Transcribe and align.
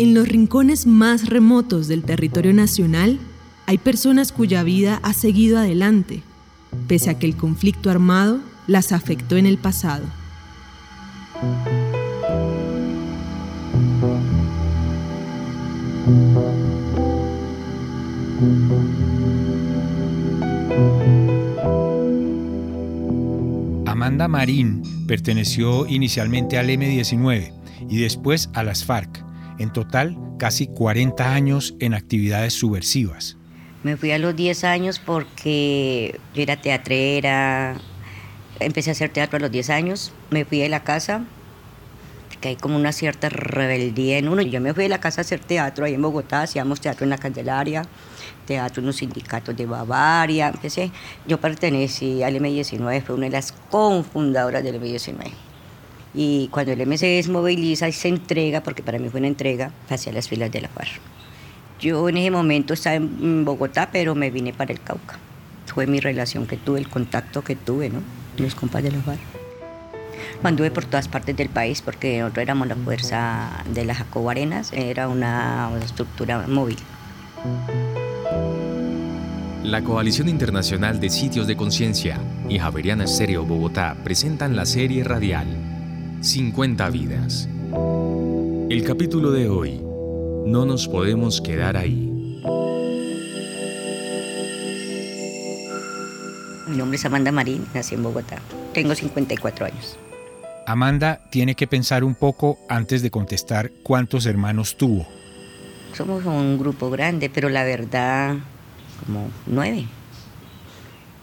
En 0.00 0.14
los 0.14 0.26
rincones 0.26 0.86
más 0.86 1.28
remotos 1.28 1.86
del 1.86 2.04
territorio 2.04 2.54
nacional 2.54 3.18
hay 3.66 3.76
personas 3.76 4.32
cuya 4.32 4.62
vida 4.62 4.98
ha 5.02 5.12
seguido 5.12 5.58
adelante, 5.58 6.22
pese 6.88 7.10
a 7.10 7.18
que 7.18 7.26
el 7.26 7.36
conflicto 7.36 7.90
armado 7.90 8.40
las 8.66 8.92
afectó 8.92 9.36
en 9.36 9.44
el 9.44 9.58
pasado. 9.58 10.06
Amanda 23.84 24.28
Marín 24.28 24.82
perteneció 25.06 25.86
inicialmente 25.86 26.56
al 26.56 26.70
M-19 26.70 27.52
y 27.90 27.98
después 27.98 28.48
a 28.54 28.62
las 28.62 28.82
FARC. 28.82 29.29
En 29.60 29.70
total, 29.74 30.16
casi 30.38 30.68
40 30.68 31.34
años 31.34 31.74
en 31.80 31.92
actividades 31.92 32.54
subversivas. 32.54 33.36
Me 33.82 33.98
fui 33.98 34.10
a 34.10 34.18
los 34.18 34.34
10 34.34 34.64
años 34.64 34.98
porque 34.98 36.18
yo 36.34 36.42
era 36.42 36.56
teatrera, 36.56 37.76
empecé 38.58 38.88
a 38.88 38.92
hacer 38.92 39.10
teatro 39.10 39.36
a 39.36 39.40
los 39.40 39.50
10 39.50 39.68
años, 39.68 40.14
me 40.30 40.46
fui 40.46 40.60
de 40.60 40.70
la 40.70 40.82
casa, 40.82 41.24
que 42.40 42.48
hay 42.48 42.56
como 42.56 42.74
una 42.74 42.92
cierta 42.92 43.28
rebeldía 43.28 44.16
en 44.16 44.28
uno. 44.28 44.40
Yo 44.40 44.62
me 44.62 44.72
fui 44.72 44.84
de 44.84 44.88
la 44.88 44.98
casa 44.98 45.20
a 45.20 45.24
hacer 45.24 45.40
teatro 45.40 45.84
ahí 45.84 45.92
en 45.92 46.00
Bogotá, 46.00 46.40
hacíamos 46.40 46.80
teatro 46.80 47.04
en 47.04 47.10
la 47.10 47.18
Candelaria, 47.18 47.82
teatro 48.46 48.80
en 48.80 48.86
los 48.86 48.96
sindicatos 48.96 49.54
de 49.54 49.66
Bavaria, 49.66 50.48
empecé. 50.48 50.90
Yo 51.26 51.38
pertenecí 51.38 52.22
al 52.22 52.34
M19, 52.36 53.02
fue 53.02 53.14
una 53.14 53.26
de 53.26 53.32
las 53.32 53.52
cofundadoras 53.70 54.64
del 54.64 54.80
M19. 54.80 55.49
Y 56.14 56.48
cuando 56.48 56.72
el 56.72 56.80
M 56.80 56.98
se 56.98 57.06
desmoviliza 57.06 57.88
y 57.88 57.92
se 57.92 58.08
entrega, 58.08 58.62
porque 58.62 58.82
para 58.82 58.98
mí 58.98 59.08
fue 59.08 59.20
una 59.20 59.28
entrega, 59.28 59.70
hacia 59.88 60.12
las 60.12 60.28
filas 60.28 60.50
de 60.50 60.62
la 60.62 60.68
FARC. 60.68 61.00
Yo 61.80 62.08
en 62.08 62.16
ese 62.16 62.30
momento 62.30 62.74
estaba 62.74 62.96
en 62.96 63.44
Bogotá, 63.44 63.90
pero 63.92 64.14
me 64.14 64.30
vine 64.30 64.52
para 64.52 64.72
el 64.72 64.80
Cauca. 64.80 65.18
Fue 65.66 65.86
mi 65.86 66.00
relación 66.00 66.46
que 66.46 66.56
tuve, 66.56 66.80
el 66.80 66.88
contacto 66.88 67.42
que 67.42 67.56
tuve, 67.56 67.90
¿no? 67.90 68.00
Los 68.38 68.54
compas 68.54 68.82
de 68.82 68.90
la 68.90 68.98
FARC. 68.98 69.20
Anduve 70.42 70.70
por 70.70 70.84
todas 70.84 71.06
partes 71.06 71.36
del 71.36 71.48
país 71.48 71.82
porque 71.82 72.18
nosotros 72.18 72.42
éramos 72.42 72.66
la 72.66 72.76
fuerza 72.76 73.62
de 73.72 73.84
las 73.84 73.98
Jacobo 73.98 74.30
Arenas, 74.30 74.72
era 74.72 75.08
una 75.08 75.70
estructura 75.82 76.46
móvil. 76.46 76.78
La 79.62 79.82
Coalición 79.84 80.28
Internacional 80.28 80.98
de 80.98 81.10
Sitios 81.10 81.46
de 81.46 81.56
Conciencia 81.56 82.18
y 82.48 82.58
Javeriana 82.58 83.04
Estéreo 83.04 83.44
Bogotá 83.44 83.96
presentan 84.02 84.56
la 84.56 84.66
serie 84.66 85.04
radial 85.04 85.79
50 86.22 86.90
vidas. 86.90 87.48
El 88.68 88.84
capítulo 88.84 89.30
de 89.30 89.48
hoy, 89.48 89.80
No 90.46 90.66
nos 90.66 90.86
podemos 90.86 91.40
quedar 91.40 91.78
ahí. 91.78 92.12
Mi 96.68 96.76
nombre 96.76 96.96
es 96.96 97.04
Amanda 97.06 97.32
Marín, 97.32 97.64
nací 97.72 97.94
en 97.94 98.02
Bogotá. 98.02 98.38
Tengo 98.74 98.94
54 98.94 99.66
años. 99.66 99.96
Amanda 100.66 101.20
tiene 101.30 101.54
que 101.54 101.66
pensar 101.66 102.04
un 102.04 102.14
poco 102.14 102.58
antes 102.68 103.00
de 103.02 103.10
contestar 103.10 103.70
cuántos 103.82 104.26
hermanos 104.26 104.76
tuvo. 104.76 105.06
Somos 105.94 106.26
un 106.26 106.58
grupo 106.58 106.90
grande, 106.90 107.30
pero 107.30 107.48
la 107.48 107.64
verdad, 107.64 108.36
como 109.04 109.30
nueve. 109.46 109.86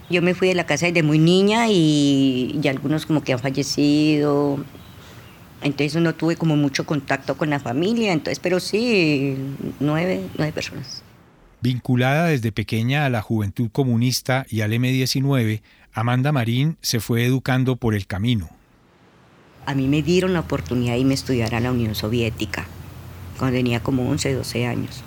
Yo 0.09 0.23
me 0.23 0.33
fui 0.33 0.47
de 0.47 0.55
la 0.55 0.65
casa 0.65 0.87
desde 0.87 1.03
muy 1.03 1.19
niña 1.19 1.67
y, 1.67 2.59
y 2.61 2.67
algunos 2.67 3.05
como 3.05 3.21
que 3.21 3.33
han 3.33 3.39
fallecido, 3.39 4.59
entonces 5.61 6.01
no 6.01 6.13
tuve 6.13 6.35
como 6.35 6.55
mucho 6.55 6.85
contacto 6.85 7.35
con 7.35 7.49
la 7.49 7.59
familia, 7.59 8.13
entonces, 8.13 8.39
pero 8.39 8.59
sí, 8.59 9.35
nueve, 9.79 10.21
nueve 10.37 10.53
personas. 10.53 11.03
Vinculada 11.61 12.27
desde 12.27 12.51
pequeña 12.51 13.05
a 13.05 13.09
la 13.09 13.21
juventud 13.21 13.69
comunista 13.71 14.45
y 14.49 14.61
al 14.61 14.73
M-19, 14.73 15.61
Amanda 15.93 16.31
Marín 16.31 16.77
se 16.81 16.99
fue 16.99 17.25
educando 17.25 17.75
por 17.75 17.95
el 17.95 18.05
camino. 18.05 18.49
A 19.65 19.73
mí 19.73 19.87
me 19.87 20.03
dieron 20.03 20.33
la 20.33 20.41
oportunidad 20.41 20.93
de 20.93 20.99
irme 20.99 21.13
a 21.13 21.15
estudiar 21.15 21.55
a 21.55 21.59
la 21.59 21.71
Unión 21.71 21.95
Soviética, 21.95 22.65
cuando 23.39 23.57
tenía 23.57 23.81
como 23.81 24.07
11, 24.09 24.33
12 24.33 24.67
años. 24.67 25.03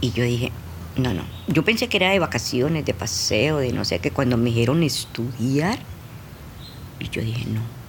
Y 0.00 0.12
yo 0.12 0.24
dije, 0.24 0.52
no, 0.96 1.12
no. 1.12 1.24
Yo 1.48 1.64
pensé 1.64 1.88
que 1.88 1.96
era 1.96 2.10
de 2.10 2.18
vacaciones, 2.20 2.84
de 2.84 2.94
paseo, 2.94 3.58
de 3.58 3.72
no 3.72 3.84
sé 3.84 3.98
qué. 3.98 4.10
Cuando 4.10 4.36
me 4.36 4.46
dijeron 4.46 4.82
estudiar, 4.82 5.78
y 6.98 7.08
yo 7.08 7.22
dije, 7.22 7.46
no 7.46 7.81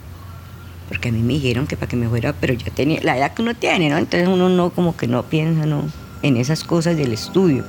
porque 0.87 1.09
a 1.09 1.11
mí 1.11 1.21
me 1.21 1.33
dijeron 1.33 1.67
que 1.67 1.77
para 1.77 1.89
que 1.89 1.95
me 1.95 2.07
fuera, 2.07 2.33
pero 2.33 2.53
ya 2.53 2.71
tenía 2.71 3.01
la 3.01 3.17
edad 3.17 3.33
que 3.33 3.41
uno 3.41 3.55
tiene, 3.55 3.89
¿no? 3.89 3.97
Entonces 3.97 4.27
uno 4.27 4.49
no 4.49 4.71
como 4.71 4.95
que 4.95 5.07
no 5.07 5.23
piensa 5.23 5.65
¿no? 5.65 5.89
en 6.21 6.37
esas 6.37 6.63
cosas 6.63 6.97
del 6.97 7.13
estudio. 7.13 7.65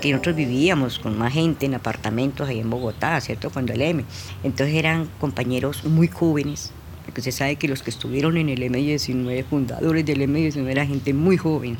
Que 0.00 0.10
nosotros 0.12 0.36
vivíamos 0.36 0.98
con 0.98 1.18
más 1.18 1.32
gente 1.32 1.66
en 1.66 1.74
apartamentos 1.74 2.48
ahí 2.48 2.60
en 2.60 2.70
Bogotá, 2.70 3.20
¿cierto? 3.20 3.50
Cuando 3.50 3.72
el 3.72 3.82
M. 3.82 4.04
Entonces 4.42 4.74
eran 4.74 5.08
compañeros 5.20 5.84
muy 5.84 6.08
jóvenes, 6.08 6.72
porque 7.04 7.22
se 7.22 7.32
sabe 7.32 7.56
que 7.56 7.68
los 7.68 7.82
que 7.82 7.90
estuvieron 7.90 8.36
en 8.36 8.48
el 8.48 8.60
M19, 8.62 9.44
fundadores 9.44 10.04
del 10.04 10.20
M19, 10.20 10.68
era 10.68 10.86
gente 10.86 11.14
muy 11.14 11.36
joven. 11.36 11.78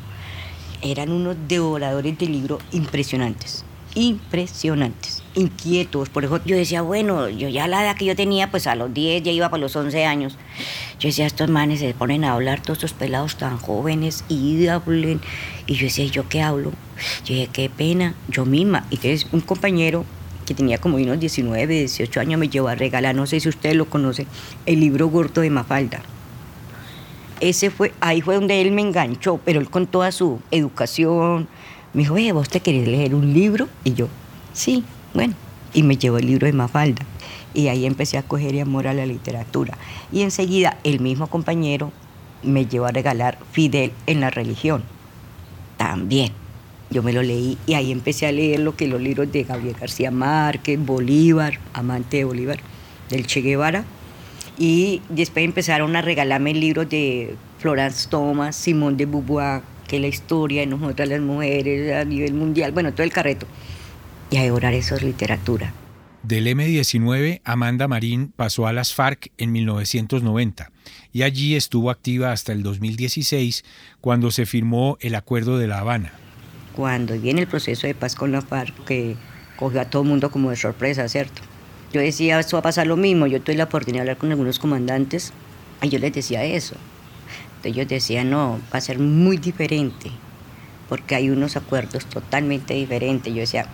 Eran 0.81 1.11
unos 1.11 1.35
devoradores 1.47 2.17
de 2.17 2.25
libros 2.27 2.61
impresionantes 2.71 3.63
impresionantes, 3.97 5.16
inquietos. 5.35 6.09
Por 6.09 6.25
eso 6.25 6.39
yo 6.45 6.55
decía, 6.55 6.81
bueno, 6.81 7.29
yo 7.29 7.49
ya 7.49 7.67
la 7.67 7.83
edad 7.83 7.95
que 7.95 8.05
yo 8.05 8.15
tenía, 8.15 8.49
pues 8.51 8.67
a 8.67 8.75
los 8.75 8.93
10, 8.93 9.23
ya 9.23 9.31
iba 9.31 9.49
para 9.49 9.61
los 9.61 9.75
11 9.75 10.05
años. 10.05 10.37
Yo 10.99 11.09
decía, 11.09 11.25
estos 11.25 11.49
manes 11.49 11.79
se 11.79 11.93
ponen 11.93 12.23
a 12.23 12.33
hablar, 12.33 12.61
todos 12.61 12.77
estos 12.77 12.93
pelados 12.93 13.37
tan 13.37 13.57
jóvenes, 13.57 14.23
y 14.29 14.67
hablen. 14.67 15.21
Y 15.65 15.75
yo 15.75 15.85
decía, 15.85 16.05
¿yo 16.05 16.27
qué 16.29 16.41
hablo? 16.41 16.71
Yo 17.25 17.35
dije, 17.35 17.49
qué 17.51 17.69
pena, 17.69 18.15
yo 18.27 18.45
misma. 18.45 18.85
Y 18.89 18.95
entonces 18.95 19.27
un 19.31 19.41
compañero 19.41 20.05
que 20.47 20.53
tenía 20.53 20.77
como 20.77 20.95
unos 20.95 21.19
19, 21.19 21.73
18 21.73 22.19
años 22.21 22.39
me 22.39 22.47
llevó 22.47 22.69
a 22.69 22.75
regalar, 22.75 23.13
no 23.13 23.27
sé 23.27 23.39
si 23.39 23.49
ustedes 23.49 23.75
lo 23.75 23.85
conocen, 23.89 24.27
el 24.65 24.79
libro 24.79 25.09
Gordo 25.09 25.41
de 25.41 25.49
Mafalda. 25.49 26.01
Ese 27.41 27.69
fue, 27.69 27.93
ahí 27.99 28.21
fue 28.21 28.35
donde 28.35 28.61
él 28.61 28.71
me 28.71 28.81
enganchó, 28.81 29.39
pero 29.43 29.59
él 29.59 29.69
con 29.69 29.85
toda 29.85 30.11
su 30.11 30.39
educación, 30.49 31.47
me 31.93 32.03
dijo, 32.03 32.17
eh, 32.17 32.31
¿vos 32.31 32.49
te 32.49 32.61
querés 32.61 32.87
leer 32.87 33.13
un 33.13 33.33
libro? 33.33 33.67
Y 33.83 33.93
yo, 33.93 34.07
sí, 34.53 34.83
bueno. 35.13 35.33
Y 35.73 35.83
me 35.83 35.97
llevó 35.97 36.17
el 36.17 36.27
libro 36.27 36.47
de 36.47 36.53
Mafalda. 36.53 37.05
Y 37.53 37.67
ahí 37.67 37.85
empecé 37.85 38.17
a 38.17 38.23
coger 38.23 38.59
amor 38.61 38.87
a 38.87 38.93
la 38.93 39.05
literatura. 39.05 39.77
Y 40.11 40.21
enseguida 40.21 40.77
el 40.83 40.99
mismo 40.99 41.27
compañero 41.27 41.91
me 42.43 42.65
llevó 42.65 42.85
a 42.85 42.91
regalar 42.91 43.37
Fidel 43.51 43.91
en 44.05 44.21
la 44.21 44.29
religión. 44.29 44.83
También. 45.77 46.31
Yo 46.89 47.03
me 47.03 47.11
lo 47.11 47.21
leí 47.21 47.57
y 47.67 47.73
ahí 47.73 47.91
empecé 47.91 48.27
a 48.27 48.31
leer 48.31 48.61
lo 48.61 48.75
que 48.77 48.87
los 48.87 49.01
libros 49.01 49.29
de 49.31 49.43
Gabriel 49.43 49.75
García 49.77 50.09
Márquez, 50.09 50.79
Bolívar, 50.79 51.59
amante 51.73 52.17
de 52.17 52.23
Bolívar, 52.23 52.59
del 53.09 53.27
Che 53.27 53.41
Guevara. 53.41 53.83
Y 54.57 55.01
después 55.09 55.43
empezaron 55.43 55.95
a 55.97 56.01
regalarme 56.01 56.53
libros 56.53 56.89
de 56.89 57.35
Florence 57.59 58.07
Thomas, 58.09 58.55
Simón 58.55 58.95
de 58.95 59.05
Beauvoir, 59.05 59.61
que 59.87 59.99
la 59.99 60.07
historia 60.07 60.61
de 60.61 60.67
nosotras 60.67 61.09
las 61.09 61.21
mujeres 61.21 61.93
a 61.93 62.05
nivel 62.05 62.33
mundial, 62.33 62.71
bueno, 62.71 62.93
todo 62.93 63.03
el 63.03 63.11
carreto. 63.11 63.45
Y 64.29 64.37
a 64.37 64.43
devorar 64.43 64.73
eso 64.73 64.95
es 64.95 65.03
literatura. 65.03 65.73
Del 66.23 66.47
M-19, 66.47 67.41
Amanda 67.45 67.87
Marín 67.87 68.33
pasó 68.35 68.67
a 68.67 68.73
las 68.73 68.93
FARC 68.93 69.31
en 69.37 69.51
1990 69.53 70.71
y 71.13 71.23
allí 71.23 71.55
estuvo 71.55 71.89
activa 71.89 72.31
hasta 72.31 72.51
el 72.51 72.63
2016 72.63 73.63
cuando 74.01 74.31
se 74.31 74.45
firmó 74.45 74.97
el 74.99 75.15
Acuerdo 75.15 75.57
de 75.57 75.67
La 75.67 75.79
Habana. 75.79 76.11
Cuando 76.75 77.17
viene 77.19 77.41
el 77.41 77.47
proceso 77.47 77.87
de 77.87 77.95
paz 77.95 78.15
con 78.15 78.31
la 78.31 78.41
FARC, 78.41 78.83
que 78.83 79.15
cogió 79.55 79.79
a 79.79 79.85
todo 79.85 80.01
el 80.03 80.09
mundo 80.09 80.29
como 80.29 80.49
de 80.49 80.57
sorpresa, 80.57 81.07
¿cierto? 81.07 81.41
Yo 81.93 82.01
decía, 82.01 82.39
esto 82.39 82.57
va 82.57 82.59
a 82.59 82.63
pasar 82.63 82.87
lo 82.87 82.97
mismo, 82.97 83.27
yo 83.27 83.41
tuve 83.41 83.55
la 83.55 83.63
oportunidad 83.63 84.03
de 84.03 84.09
hablar 84.09 84.17
con 84.17 84.31
algunos 84.31 84.59
comandantes 84.59 85.31
y 85.81 85.89
yo 85.89 85.99
les 85.99 86.11
decía 86.11 86.43
eso, 86.43 86.75
ellos 87.63 87.87
decían, 87.87 88.29
no, 88.29 88.59
va 88.73 88.77
a 88.77 88.81
ser 88.81 88.99
muy 88.99 89.37
diferente, 89.37 90.09
porque 90.89 91.15
hay 91.15 91.29
unos 91.29 91.55
acuerdos 91.57 92.05
totalmente 92.05 92.73
diferentes. 92.73 93.33
Yo 93.33 93.41
decía, 93.41 93.67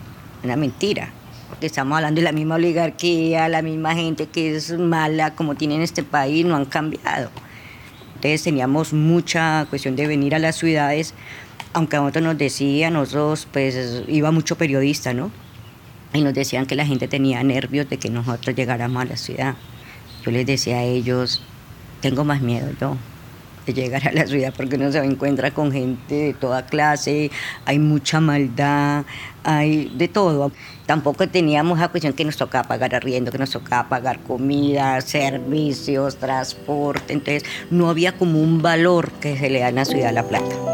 una 0.44 0.56
mentira, 0.56 1.12
porque 1.50 1.68
estamos 1.68 1.96
hablando 1.96 2.20
de 2.20 2.26
la 2.26 2.32
misma 2.32 2.56
oligarquía, 2.56 3.48
la 3.48 3.62
misma 3.62 3.96
gente 3.96 4.28
que 4.28 4.56
es 4.56 4.78
mala 4.78 5.36
como 5.36 5.56
tiene 5.56 5.76
en 5.76 5.82
este 5.82 6.04
país, 6.04 6.46
no 6.46 6.56
han 6.56 6.66
cambiado. 6.66 7.30
Entonces 8.16 8.44
teníamos 8.44 8.94
mucha 8.94 9.66
cuestión 9.70 9.96
de 9.96 10.08
venir 10.08 10.36
a 10.36 10.40
las 10.40 10.56
ciudades, 10.56 11.14
aunque 11.74 11.98
a 11.98 12.00
nosotros 12.00 12.24
nos 12.24 12.38
decían, 12.38 12.94
nosotros 12.94 13.48
pues 13.52 14.04
iba 14.08 14.32
mucho 14.32 14.58
periodista, 14.58 15.14
¿no? 15.14 15.32
Y 16.14 16.22
nos 16.22 16.34
decían 16.34 16.66
que 16.66 16.76
la 16.76 16.86
gente 16.86 17.08
tenía 17.08 17.44
nervios 17.44 17.90
de 17.90 17.98
que 17.98 18.10
nosotros 18.10 18.56
llegáramos 18.56 19.02
a 19.02 19.06
la 19.06 19.18
ciudad. 19.18 19.56
Yo 20.24 20.32
les 20.32 20.46
decía 20.46 20.78
a 20.78 20.84
ellos, 20.84 21.42
tengo 22.02 22.24
más 22.24 22.42
miedo 22.42 22.70
yo, 22.80 22.98
llegar 23.72 24.08
a 24.08 24.12
la 24.12 24.26
ciudad 24.26 24.54
porque 24.56 24.76
uno 24.76 24.92
se 24.92 25.00
encuentra 25.00 25.52
con 25.52 25.72
gente 25.72 26.16
de 26.16 26.34
toda 26.34 26.66
clase, 26.66 27.32
hay 27.66 27.80
mucha 27.80 28.20
maldad, 28.20 29.06
hay 29.44 29.92
de 29.96 30.08
todo. 30.08 30.52
Tampoco 30.86 31.28
teníamos 31.30 31.80
la 31.80 31.88
cuestión 31.88 32.14
que 32.14 32.26
nos 32.26 32.36
tocaba 32.36 32.68
pagar 32.68 32.96
arriendo, 32.96 33.32
que 33.32 33.38
nos 33.38 33.52
tocaba 33.52 33.88
pagar 33.88 34.20
comida, 34.20 35.00
servicios, 35.02 36.18
transporte, 36.18 37.14
entonces 37.14 37.44
no 37.72 37.90
había 37.90 38.18
como 38.18 38.42
un 38.42 38.62
valor 38.62 39.12
que 39.14 39.38
se 39.38 39.50
le 39.50 39.60
da 39.60 39.70
en 39.70 39.76
la 39.76 39.86
ciudad 39.86 40.08
de 40.08 40.14
La 40.14 40.24
Plata 40.24 40.73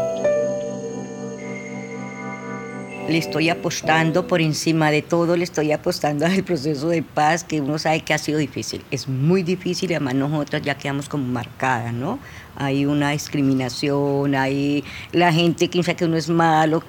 le 3.10 3.18
estoy 3.18 3.48
apostando 3.48 4.26
por 4.26 4.40
encima 4.40 4.90
de 4.90 5.02
todo, 5.02 5.36
le 5.36 5.44
estoy 5.44 5.72
apostando 5.72 6.26
al 6.26 6.44
proceso 6.44 6.88
de 6.88 7.02
paz 7.02 7.44
que 7.44 7.60
uno 7.60 7.78
sabe 7.78 8.00
que 8.00 8.14
ha 8.14 8.18
sido 8.18 8.38
difícil. 8.38 8.82
Es 8.90 9.08
muy 9.08 9.42
difícil 9.42 9.90
y 9.90 9.94
además 9.94 10.14
nosotros 10.14 10.62
ya 10.62 10.76
quedamos 10.76 11.08
como 11.08 11.24
marcadas, 11.24 11.92
¿no? 11.92 12.18
Hay 12.56 12.86
una 12.86 13.10
discriminación, 13.10 14.34
hay 14.34 14.84
la 15.12 15.32
gente 15.32 15.66
que 15.66 15.72
piensa 15.72 15.94
que 15.94 16.04
uno 16.04 16.16
es 16.16 16.28
malo. 16.28 16.82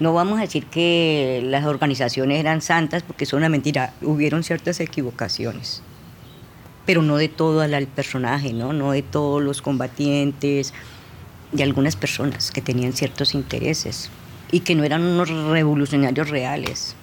No 0.00 0.14
vamos 0.14 0.38
a 0.38 0.42
decir 0.42 0.66
que 0.66 1.42
las 1.44 1.64
organizaciones 1.66 2.40
eran 2.40 2.62
santas 2.62 3.02
porque 3.02 3.24
es 3.24 3.32
una 3.32 3.48
mentira, 3.48 3.92
hubieron 4.00 4.42
ciertas 4.42 4.80
equivocaciones, 4.80 5.82
pero 6.86 7.02
no 7.02 7.16
de 7.18 7.28
todo 7.28 7.62
el 7.62 7.86
personaje, 7.86 8.52
¿no? 8.52 8.72
No 8.72 8.92
de 8.92 9.02
todos 9.02 9.42
los 9.42 9.62
combatientes, 9.62 10.72
de 11.52 11.62
algunas 11.62 11.94
personas 11.94 12.50
que 12.50 12.62
tenían 12.62 12.94
ciertos 12.94 13.34
intereses 13.34 14.10
y 14.52 14.60
que 14.60 14.76
no 14.76 14.84
eran 14.84 15.02
unos 15.02 15.28
revolucionarios 15.28 16.28
reales. 16.28 16.94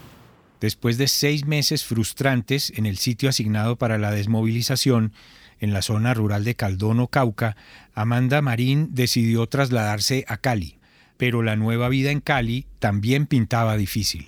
Después 0.62 0.98
de 0.98 1.08
seis 1.08 1.46
meses 1.46 1.84
frustrantes 1.84 2.72
en 2.76 2.86
el 2.86 2.98
sitio 2.98 3.28
asignado 3.28 3.76
para 3.76 3.98
la 3.98 4.12
desmovilización, 4.12 5.14
en 5.60 5.74
la 5.74 5.82
zona 5.82 6.14
rural 6.14 6.46
de 6.46 6.56
Caldono, 6.56 7.08
Cauca, 7.08 7.58
Amanda 7.94 8.42
Marín 8.42 8.90
decidió 8.92 9.48
trasladarse 9.48 10.24
a 10.28 10.38
Cali, 10.38 10.78
pero 11.18 11.42
la 11.44 11.56
nueva 11.56 11.90
vida 11.90 12.12
en 12.12 12.22
Cali 12.22 12.66
también 12.78 13.26
pintaba 13.26 13.76
difícil. 13.76 14.28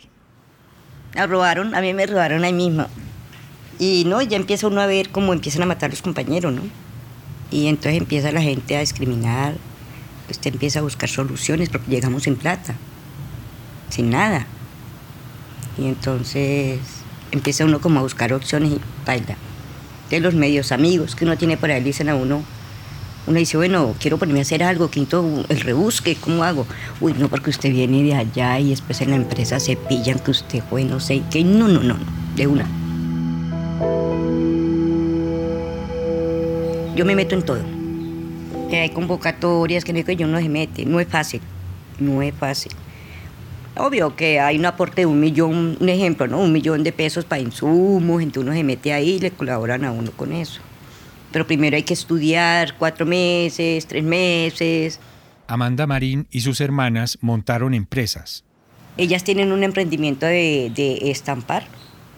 La 1.14 1.28
robaron, 1.28 1.76
a 1.76 1.82
mí 1.82 1.94
me 1.94 2.06
robaron 2.06 2.44
ahí 2.44 2.54
mismo. 2.54 2.88
Y 3.78 4.04
no, 4.06 4.22
ya 4.22 4.38
empieza 4.38 4.68
uno 4.68 4.82
a 4.82 4.88
ver 4.88 5.10
cómo 5.10 5.34
empiezan 5.34 5.64
a 5.64 5.66
matar 5.68 5.90
los 5.90 6.02
compañeros, 6.02 6.54
¿no? 6.54 6.62
Y 7.52 7.68
entonces 7.68 8.00
empieza 8.00 8.32
la 8.32 8.42
gente 8.42 8.78
a 8.78 8.80
discriminar, 8.80 9.56
usted 10.30 10.54
empieza 10.54 10.80
a 10.80 10.84
buscar 10.84 11.10
soluciones 11.10 11.70
porque 11.70 11.92
llegamos 11.92 12.24
sin 12.24 12.36
plata 12.36 12.76
sin 13.92 14.10
nada. 14.10 14.46
Y 15.78 15.86
entonces 15.86 16.80
empieza 17.32 17.66
uno 17.66 17.80
como 17.80 18.00
a 18.00 18.04
buscar 18.04 18.34
opciones 18.34 18.72
y 18.72 18.80
baila. 19.06 19.38
De 20.10 20.20
los 20.20 20.34
medios 20.34 20.72
amigos 20.72 21.16
que 21.16 21.26
uno 21.26 21.38
tiene 21.38 21.58
por 21.58 21.72
ahí 21.72 21.82
dicen 21.82 22.10
a 22.10 22.16
uno, 22.16 22.44
uno 23.28 23.38
dice, 23.38 23.56
bueno, 23.56 23.94
quiero 24.00 24.18
ponerme 24.18 24.40
a 24.40 24.42
hacer 24.42 24.64
algo, 24.64 24.90
quinto, 24.90 25.46
el 25.48 25.60
rebusque, 25.62 26.16
¿cómo 26.16 26.44
hago? 26.44 26.66
Uy, 27.00 27.14
no, 27.14 27.30
porque 27.30 27.52
usted 27.52 27.72
viene 27.72 28.04
de 28.04 28.16
allá 28.16 28.60
y 28.60 28.72
después 28.72 29.00
en 29.02 29.12
la 29.12 29.16
empresa 29.16 29.60
se 29.60 29.76
pillan 29.76 30.20
que 30.20 30.32
usted 30.32 30.64
fue, 30.70 30.84
no 30.84 31.00
sé 31.00 31.22
qué. 31.30 31.44
No, 31.44 31.68
no, 31.68 31.82
no, 31.82 31.94
no, 31.94 32.06
de 32.36 32.48
una. 32.48 32.66
Yo 36.96 37.06
me 37.06 37.16
meto 37.16 37.36
en 37.36 37.44
todo. 37.44 37.62
Que 38.70 38.80
hay 38.80 38.90
convocatorias, 38.90 39.84
que 39.86 40.16
yo 40.16 40.28
no 40.28 40.40
se 40.40 40.50
mete. 40.50 40.86
No 40.86 41.00
es 41.00 41.08
fácil, 41.08 41.42
no 42.00 42.22
es 42.22 42.34
fácil. 42.34 42.72
Obvio 43.78 44.16
que 44.16 44.40
hay 44.40 44.58
un 44.58 44.66
aporte 44.66 45.02
de 45.02 45.06
un 45.06 45.20
millón, 45.20 45.78
un 45.80 45.90
ejemplo, 45.90 46.28
¿no? 46.28 46.40
Un 46.40 46.52
millón 46.52 46.84
de 46.84 46.92
pesos 46.92 47.24
para 47.24 47.42
insumos, 47.42 48.22
entonces 48.22 48.50
uno 48.50 48.54
se 48.54 48.64
mete 48.64 48.92
ahí 48.92 49.12
y 49.12 49.20
le 49.20 49.32
colaboran 49.32 49.86
a 49.86 49.92
uno 49.92 50.12
con 50.12 50.34
eso. 50.34 50.62
Pero 51.32 51.48
primero 51.48 51.78
hay 51.78 51.84
que 51.84 51.94
estudiar 51.94 52.76
cuatro 52.78 53.06
meses, 53.06 53.88
tres 53.88 54.04
meses. 54.04 55.00
Amanda 55.48 55.88
Marín 55.88 56.28
y 56.32 56.42
sus 56.42 56.60
hermanas 56.60 57.18
montaron 57.22 57.74
empresas. 57.74 58.44
Ellas 58.98 59.24
tienen 59.24 59.54
un 59.54 59.64
emprendimiento 59.64 60.26
de, 60.26 61.00
estampar, 61.04 61.64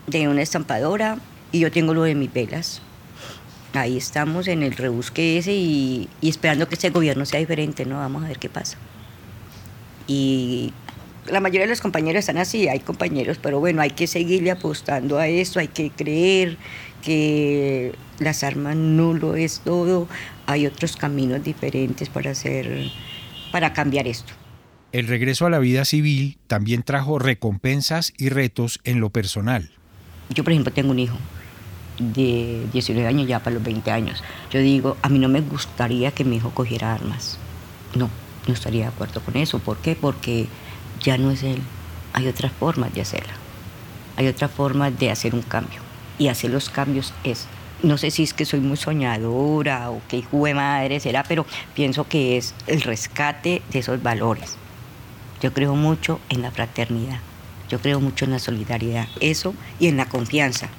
de 0.07 0.27
una 0.27 0.41
estampadora, 0.41 1.19
y 1.51 1.59
yo 1.59 1.71
tengo 1.71 1.93
lo 1.93 2.01
de 2.01 2.15
mis 2.15 2.33
velas. 2.33 2.81
Ahí 3.73 3.97
estamos 3.97 4.47
en 4.47 4.63
el 4.63 4.73
rebusque 4.73 5.37
ese 5.37 5.53
y, 5.53 6.09
y 6.19 6.29
esperando 6.29 6.67
que 6.67 6.75
este 6.75 6.89
gobierno 6.89 7.25
sea 7.25 7.39
diferente, 7.39 7.85
¿no? 7.85 7.97
Vamos 7.97 8.23
a 8.23 8.27
ver 8.27 8.39
qué 8.39 8.49
pasa. 8.49 8.77
Y 10.07 10.73
la 11.27 11.39
mayoría 11.39 11.61
de 11.61 11.69
los 11.69 11.81
compañeros 11.81 12.19
están 12.19 12.37
así, 12.37 12.67
hay 12.67 12.79
compañeros, 12.79 13.39
pero 13.41 13.59
bueno, 13.59 13.81
hay 13.81 13.91
que 13.91 14.07
seguirle 14.07 14.51
apostando 14.51 15.17
a 15.17 15.27
eso, 15.27 15.59
hay 15.59 15.67
que 15.67 15.89
creer 15.89 16.57
que 17.01 17.93
las 18.19 18.43
armas 18.43 18.75
no 18.75 19.13
lo 19.13 19.35
es 19.35 19.61
todo, 19.63 20.07
hay 20.45 20.65
otros 20.65 20.95
caminos 20.95 21.43
diferentes 21.43 22.09
para 22.09 22.31
hacer, 22.31 22.91
para 23.51 23.73
cambiar 23.73 24.07
esto. 24.07 24.33
El 24.91 25.07
regreso 25.07 25.45
a 25.45 25.49
la 25.49 25.59
vida 25.59 25.85
civil 25.85 26.37
también 26.47 26.83
trajo 26.83 27.19
recompensas 27.19 28.13
y 28.17 28.29
retos 28.29 28.79
en 28.83 28.99
lo 28.99 29.09
personal. 29.09 29.71
Yo, 30.29 30.43
por 30.43 30.53
ejemplo, 30.53 30.71
tengo 30.71 30.91
un 30.91 30.99
hijo 30.99 31.17
de 31.99 32.65
19 32.71 33.07
años 33.07 33.27
ya 33.27 33.39
para 33.39 33.55
los 33.55 33.63
20 33.63 33.89
años. 33.91 34.23
Yo 34.51 34.59
digo, 34.59 34.97
a 35.01 35.09
mí 35.09 35.19
no 35.19 35.29
me 35.29 35.41
gustaría 35.41 36.11
que 36.11 36.23
mi 36.23 36.37
hijo 36.37 36.51
cogiera 36.51 36.93
armas. 36.93 37.37
No, 37.95 38.09
no 38.47 38.53
estaría 38.53 38.83
de 38.83 38.87
acuerdo 38.89 39.21
con 39.21 39.35
eso. 39.35 39.59
¿Por 39.59 39.77
qué? 39.77 39.95
Porque 39.95 40.47
ya 41.03 41.17
no 41.17 41.31
es 41.31 41.43
él. 41.43 41.61
Hay 42.13 42.27
otras 42.27 42.51
formas 42.51 42.93
de 42.93 43.01
hacerla. 43.01 43.33
Hay 44.15 44.27
otras 44.27 44.49
formas 44.49 44.97
de 44.97 45.11
hacer 45.11 45.35
un 45.35 45.41
cambio. 45.41 45.81
Y 46.17 46.29
hacer 46.29 46.51
los 46.51 46.69
cambios 46.69 47.13
es, 47.23 47.47
no 47.81 47.97
sé 47.97 48.09
si 48.09 48.23
es 48.23 48.33
que 48.33 48.45
soy 48.45 48.61
muy 48.61 48.77
soñadora 48.77 49.91
o 49.91 50.01
que 50.07 50.17
hijo 50.17 50.45
de 50.45 50.53
madre 50.53 50.99
será, 50.99 51.23
pero 51.23 51.45
pienso 51.75 52.07
que 52.07 52.37
es 52.37 52.55
el 52.67 52.81
rescate 52.81 53.61
de 53.71 53.79
esos 53.79 54.01
valores. 54.01 54.57
Yo 55.41 55.53
creo 55.53 55.75
mucho 55.75 56.19
en 56.29 56.41
la 56.41 56.51
fraternidad. 56.51 57.19
Yo 57.69 57.79
creo 57.79 57.99
mucho 57.99 58.25
en 58.25 58.31
la 58.31 58.39
solidaridad. 58.39 59.07
Eso 59.19 59.53
y 59.79 59.87
en 59.87 59.97
la 59.97 60.05
confianza. 60.05 60.69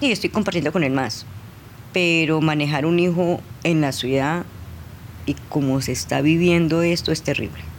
Y 0.00 0.10
estoy 0.10 0.30
compartiendo 0.30 0.72
con 0.72 0.82
él 0.82 0.92
más. 0.92 1.26
Pero 1.92 2.40
manejar 2.40 2.86
un 2.86 2.98
hijo 2.98 3.40
en 3.62 3.80
la 3.80 3.92
ciudad 3.92 4.44
y 5.26 5.34
como 5.48 5.80
se 5.80 5.92
está 5.92 6.20
viviendo 6.20 6.82
esto 6.82 7.12
es 7.12 7.22
terrible 7.22 7.73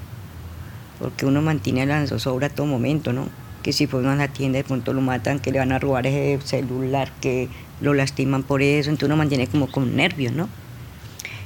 porque 1.00 1.26
uno 1.26 1.42
mantiene 1.42 1.86
la 1.86 2.06
zozobra 2.08 2.48
a 2.48 2.50
todo 2.50 2.66
momento, 2.66 3.14
¿no? 3.14 3.28
Que 3.64 3.74
si 3.74 3.88
fue 3.88 4.08
a 4.08 4.16
la 4.16 4.28
tienda 4.28 4.58
de 4.58 4.64
pronto 4.64 4.94
lo 4.94 5.02
matan, 5.02 5.40
que 5.40 5.52
le 5.52 5.60
van 5.60 5.72
a 5.72 5.80
robar 5.80 6.08
ese 6.08 6.40
celular, 6.46 7.12
que 7.22 7.50
lo 7.82 7.94
lastiman 7.94 8.44
por 8.44 8.62
eso, 8.62 8.90
entonces 8.90 9.08
uno 9.08 9.18
mantiene 9.18 9.48
como 9.48 9.68
con 9.68 9.96
nervios, 9.96 10.34
¿no? 10.34 10.50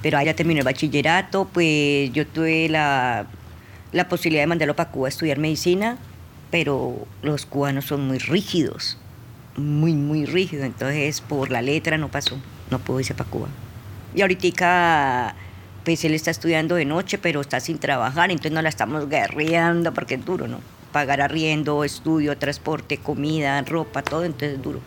Pero 0.02 0.18
allá 0.18 0.36
terminó 0.36 0.60
el 0.60 0.66
bachillerato, 0.66 1.50
pues 1.52 2.12
yo 2.14 2.26
tuve 2.28 2.70
la, 2.70 3.28
la 3.92 4.08
posibilidad 4.08 4.44
de 4.44 4.48
mandarlo 4.48 4.76
para 4.76 4.92
Cuba 4.92 5.08
a 5.08 5.10
estudiar 5.10 5.40
medicina, 5.40 5.98
pero 6.52 7.08
los 7.22 7.46
cubanos 7.46 7.86
son 7.86 8.08
muy 8.08 8.18
rígidos, 8.18 8.98
muy, 9.58 9.94
muy 9.94 10.26
rígidos, 10.26 10.66
entonces 10.66 11.22
por 11.22 11.52
la 11.52 11.62
letra 11.62 11.98
no 11.98 12.10
pasó, 12.10 12.38
no 12.72 12.80
pudo 12.80 13.00
irse 13.00 13.14
para 13.14 13.30
Cuba. 13.30 13.48
Y 14.16 14.22
ahorita 14.22 15.36
pues 15.90 16.06
él 16.06 16.14
está 16.14 16.30
estudiando 16.30 16.76
de 16.76 16.86
noche, 16.86 17.18
pero 17.18 17.42
está 17.42 17.60
sin 17.60 17.80
trabajar, 17.80 18.30
entonces 18.30 18.52
no 18.52 18.62
la 18.62 18.70
estamos 18.70 19.10
guerreando 19.10 19.92
porque 19.92 20.14
es 20.14 20.24
duro, 20.24 20.48
¿no? 20.48 20.60
Pagar 20.92 21.20
arriendo, 21.20 21.84
estudio, 21.84 22.38
transporte, 22.38 23.00
comida, 23.00 23.60
ropa, 23.64 24.04
todo, 24.04 24.24
entonces 24.24 24.58
es 24.58 24.62
duro. 24.62 24.82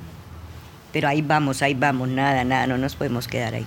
Pero 0.93 1.09
ahí 1.09 1.21
vamos, 1.21 1.61
ahí 1.61 1.75
vamos, 1.75 2.09
nada, 2.09 2.45
nada, 2.45 2.69
no 2.69 2.79
nos 2.79 2.95
podemos 2.95 3.27
quedar 3.27 3.55
ahí. 3.55 3.67